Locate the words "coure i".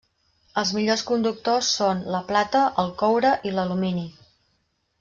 3.03-3.53